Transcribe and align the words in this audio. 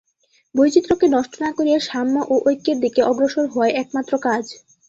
বৈচিত্র্যকে 0.55 1.07
নষ্ট 1.09 1.33
না 1.43 1.49
করিয়া 1.57 1.79
সাম্য 1.87 2.15
ও 2.27 2.35
ঐক্যের 2.47 2.77
দিকে 2.83 3.01
অগ্রসর 3.03 3.45
হওয়াই 3.47 3.77
একমাত্র 3.81 4.13
কাজ। 4.25 4.43